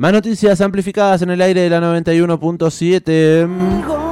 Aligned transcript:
Más 0.00 0.14
noticias 0.14 0.62
amplificadas 0.62 1.20
en 1.20 1.28
el 1.28 1.42
aire 1.42 1.60
de 1.60 1.68
la 1.68 1.78
91.7. 1.78 4.09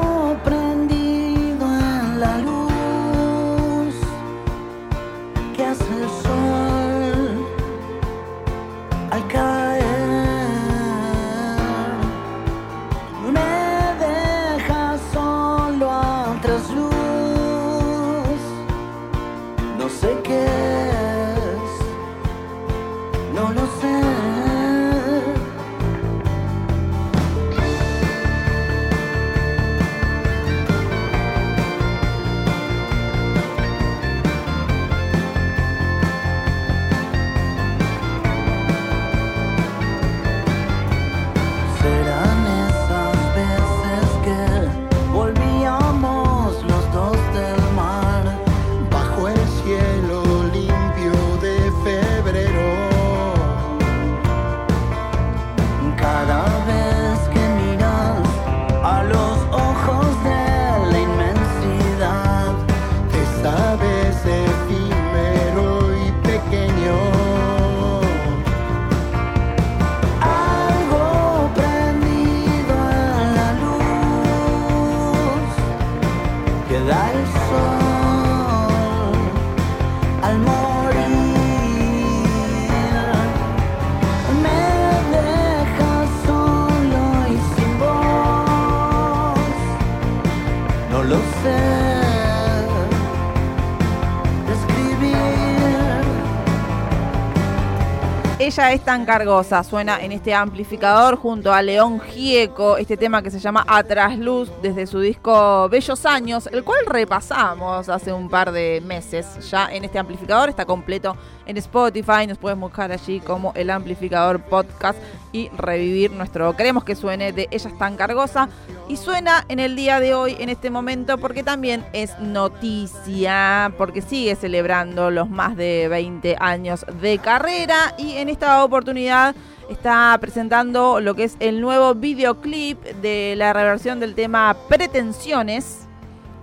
Ella 98.49 98.73
es 98.73 98.83
tan 98.83 99.05
cargosa, 99.05 99.63
suena 99.63 100.01
en 100.01 100.11
este 100.11 100.33
amplificador 100.33 101.17
junto 101.17 101.53
a 101.53 101.61
León 101.61 102.01
Gieco, 102.01 102.79
este 102.79 102.97
tema 102.97 103.23
que 103.23 103.31
se 103.31 103.41
llama 103.41 103.63
A 103.69 103.83
Trasluz 103.85 104.51
desde 104.63 104.87
su 104.87 105.01
disco 105.01 105.69
Bellos 105.69 106.07
Años, 106.07 106.49
el 106.51 106.65
cual 106.65 106.87
repasamos 106.87 107.91
hace 107.91 108.11
un 108.11 108.31
par 108.31 108.51
de 108.51 108.81
meses 108.83 109.51
ya 109.51 109.69
en 109.71 109.85
este 109.85 109.99
amplificador, 109.99 110.49
está 110.49 110.65
completo 110.65 111.15
en 111.45 111.59
Spotify, 111.59 112.27
nos 112.27 112.39
puedes 112.39 112.59
buscar 112.59 112.91
allí 112.91 113.21
como 113.21 113.53
el 113.55 113.69
amplificador 113.69 114.41
podcast 114.41 114.99
y 115.33 115.51
revivir 115.51 116.11
nuestro 116.13 116.57
Queremos 116.57 116.85
que 116.85 116.97
suene 116.97 117.33
de 117.33 117.49
Ella 117.51 117.69
es 117.69 117.79
tan 117.79 117.97
cargosa 117.97 118.49
y 118.89 118.97
suena 118.97 119.45
en 119.49 119.59
el 119.59 119.77
día 119.77 120.01
de 120.01 120.15
hoy, 120.15 120.37
en 120.39 120.49
este 120.49 120.71
momento, 120.71 121.19
porque 121.19 121.43
también 121.43 121.85
es 121.93 122.19
noticia, 122.21 123.73
porque 123.77 124.01
sigue 124.01 124.35
celebrando 124.35 125.11
los 125.11 125.29
más 125.29 125.57
de 125.57 125.89
20 125.89 126.37
años 126.41 126.87
de 127.03 127.19
carrera 127.19 127.95
y 127.99 128.17
en 128.17 128.31
esta 128.39 128.63
oportunidad 128.63 129.35
está 129.69 130.17
presentando 130.21 131.01
lo 131.01 131.17
que 131.17 131.25
es 131.25 131.37
el 131.41 131.61
nuevo 131.61 131.97
videoclip 131.97 132.81
de 133.03 133.35
la 133.37 133.53
reversión 133.53 133.99
del 133.99 134.15
tema 134.15 134.57
Pretensiones, 134.69 135.89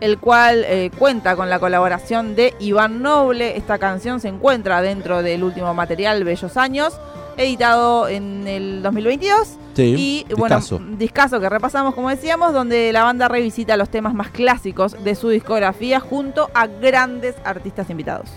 el 0.02 0.20
cual 0.20 0.66
eh, 0.68 0.92
cuenta 1.00 1.38
con 1.38 1.50
la 1.50 1.58
colaboración 1.58 2.36
de 2.36 2.54
Iván 2.60 3.02
Noble. 3.02 3.56
Esta 3.56 3.78
canción 3.78 4.20
se 4.20 4.28
encuentra 4.28 4.82
dentro 4.82 5.24
del 5.24 5.42
último 5.46 5.74
material 5.74 6.26
Bellos 6.26 6.58
Años, 6.58 7.00
editado 7.38 8.10
en 8.10 8.46
el 8.46 8.84
2022. 8.84 9.58
Sí, 9.74 10.26
y 10.28 10.34
bueno, 10.34 10.58
discazo. 10.58 10.82
discazo 10.98 11.40
que 11.40 11.48
repasamos, 11.48 11.96
como 11.96 12.10
decíamos, 12.10 12.52
donde 12.52 12.92
la 12.92 13.04
banda 13.04 13.30
revisita 13.30 13.78
los 13.78 13.88
temas 13.88 14.14
más 14.14 14.32
clásicos 14.32 15.02
de 15.02 15.16
su 15.16 15.30
discografía 15.30 16.02
junto 16.02 16.50
a 16.54 16.68
grandes 16.68 17.36
artistas 17.46 17.90
invitados. 17.90 18.30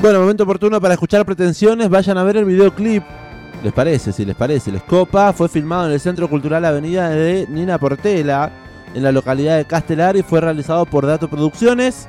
Bueno, 0.00 0.20
momento 0.20 0.44
oportuno 0.44 0.80
para 0.80 0.94
escuchar 0.94 1.24
pretensiones. 1.24 1.88
Vayan 1.88 2.18
a 2.18 2.24
ver 2.24 2.36
el 2.36 2.44
videoclip. 2.44 3.02
¿Les 3.62 3.72
parece? 3.72 4.12
Si 4.12 4.24
les 4.24 4.36
parece, 4.36 4.70
les 4.70 4.82
copa. 4.82 5.32
Fue 5.32 5.48
filmado 5.48 5.86
en 5.86 5.92
el 5.92 6.00
Centro 6.00 6.28
Cultural 6.28 6.64
Avenida 6.64 7.08
de 7.08 7.46
Nina 7.48 7.78
Portela, 7.78 8.52
en 8.94 9.02
la 9.02 9.12
localidad 9.12 9.56
de 9.56 9.64
Castelar, 9.64 10.16
y 10.16 10.22
fue 10.22 10.42
realizado 10.42 10.84
por 10.84 11.06
Dato 11.06 11.28
Producciones. 11.28 12.06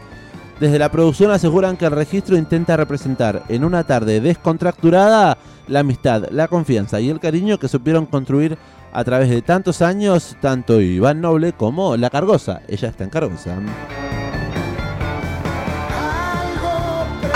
Desde 0.60 0.80
la 0.80 0.92
producción 0.92 1.32
aseguran 1.32 1.78
que 1.78 1.86
el 1.86 1.92
registro 1.92 2.38
intenta 2.38 2.78
representar 2.78 3.44
en 3.50 3.64
una 3.64 3.84
tarde 3.84 4.22
descontracturada 4.22 5.38
la 5.68 5.80
amistad, 5.80 6.30
la 6.32 6.48
confianza 6.48 7.00
y 7.00 7.10
el 7.10 7.20
cariño 7.20 7.58
que 7.58 7.68
supieron 7.68 8.06
construir 8.06 8.58
a 8.94 9.04
través 9.04 9.30
de 9.30 9.42
tantos 9.42 9.82
años, 9.82 10.38
tanto 10.42 10.80
Iván 10.80 11.20
Noble 11.20 11.54
como 11.54 11.98
La 11.98 12.10
Cargosa. 12.10 12.62
Ella 12.68 12.90
está 12.90 13.04
en 13.04 13.10
Cargosa. 13.10 13.58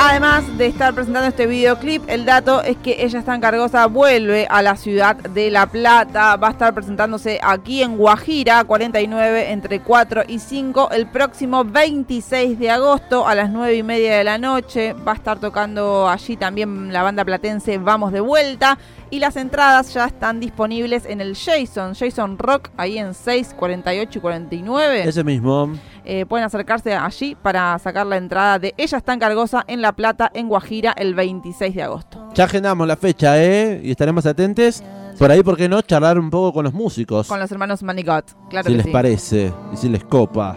Además 0.10 0.58
de 0.58 0.66
estar 0.66 0.96
presentando 0.96 1.28
este 1.28 1.46
videoclip, 1.46 2.02
el 2.10 2.26
dato 2.26 2.64
es 2.64 2.78
que 2.78 3.06
ella 3.06 3.20
está 3.20 3.36
en 3.36 3.42
Cargosa, 3.42 3.86
vuelve 3.86 4.48
a 4.50 4.64
la 4.64 4.76
ciudad 4.76 5.16
de 5.16 5.52
La 5.52 5.68
Plata, 5.68 6.36
va 6.36 6.48
a 6.48 6.52
estar 6.52 6.74
presentándose 6.74 7.40
aquí 7.44 7.84
en 7.84 7.96
Guajira 7.96 8.64
49 8.64 9.52
entre 9.52 9.82
4 9.82 10.24
y 10.28 10.40
5 10.40 10.90
el 10.94 11.06
próximo 11.06 11.64
26 11.64 12.58
de 12.58 12.72
agosto 12.72 13.28
a 13.28 13.36
las 13.36 13.52
9 13.52 13.76
y 13.76 13.84
media 13.84 14.18
de 14.18 14.24
la 14.24 14.40
noche. 14.40 14.94
Va 14.94 15.12
a 15.12 15.16
estar 15.16 15.40
tocando 15.40 16.10
allí 16.10 16.38
también 16.38 16.92
la 16.92 17.04
banda 17.04 17.24
platense 17.24 17.78
Vamos 17.78 18.12
de 18.12 18.20
Vuelta 18.20 18.80
y 19.12 19.20
las 19.20 19.36
entradas 19.36 19.94
ya 19.94 20.06
están 20.06 20.40
disponibles 20.40 21.06
en 21.06 21.22
el 21.22 21.36
Jason, 21.36 21.96
Jason 21.96 22.38
Rock, 22.38 22.70
ahí 22.78 22.98
en 22.98 23.14
6, 23.14 23.56
48 23.58 24.20
y 24.20 24.22
49. 24.22 25.04
Ese 25.08 25.24
mismo. 25.24 25.74
Eh, 26.06 26.26
pueden 26.26 26.46
acercarse 26.46 26.94
allí 26.96 27.36
para 27.36 27.78
sacar 27.80 28.08
la 28.08 28.18
entrada 28.18 28.60
de 28.60 28.74
Ella 28.78 28.98
está 28.98 29.14
en 29.14 29.20
Cargosa 29.20 29.64
en 29.68 29.82
La 29.82 29.92
Plata, 29.92 30.32
en 30.34 30.48
Guajira, 30.48 30.94
el 30.98 31.14
26 31.16 31.76
de 31.76 31.84
agosto. 31.84 32.30
Ya 32.34 32.46
agendamos 32.46 32.88
la 32.88 32.96
fecha, 32.96 33.42
¿eh? 33.44 33.82
Y 33.84 33.92
estaremos 33.92 34.26
atentos. 34.26 34.84
Por 35.18 35.30
ahí, 35.30 35.44
¿por 35.44 35.58
qué 35.58 35.68
no? 35.68 35.82
Charlar 35.82 36.18
un 36.18 36.30
poco 36.30 36.54
con 36.54 36.64
los 36.64 36.74
músicos. 36.74 37.28
Con 37.28 37.40
los 37.40 37.52
hermanos 37.52 37.84
Manigot, 37.84 38.26
claro 38.50 38.66
si 38.68 38.72
que 38.72 38.78
les 38.78 38.86
sí. 38.86 38.92
parece 38.92 39.54
y 39.74 39.78
si 39.78 39.90
les 39.90 40.04
copa. 40.06 40.56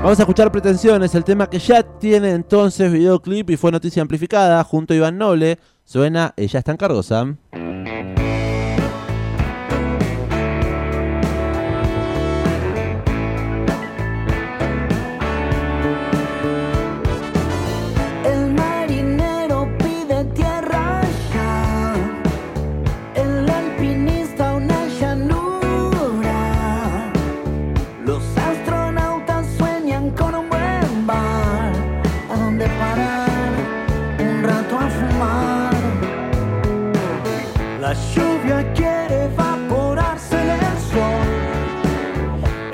Vamos 0.00 0.20
a 0.20 0.22
escuchar 0.22 0.50
Pretensiones, 0.52 1.14
el 1.16 1.24
tema 1.24 1.50
que 1.50 1.58
ya 1.58 1.82
tiene 1.82 2.30
entonces 2.30 2.90
videoclip 2.90 3.50
y 3.50 3.56
fue 3.56 3.72
noticia 3.72 4.00
amplificada 4.00 4.62
junto 4.62 4.94
a 4.94 4.96
Iván 4.96 5.18
Noble. 5.18 5.58
Suena 5.84 6.32
Ella 6.36 6.60
está 6.60 6.70
en 6.70 6.76
Cargosa. 6.78 7.36
El 7.52 7.77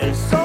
el 0.05 0.15
sol 0.15 0.44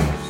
a 0.00 0.29